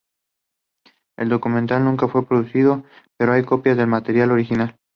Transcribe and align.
El 1.15 1.29
documental 1.29 1.85
nunca 1.85 2.07
fue 2.07 2.25
producido 2.25 2.83
pero 3.19 3.33
hay 3.33 3.43
copias 3.45 3.77
del 3.77 3.85
material 3.85 4.31
original. 4.31 4.75